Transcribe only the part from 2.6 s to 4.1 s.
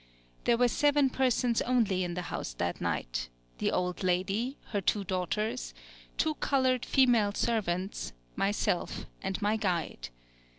night, the old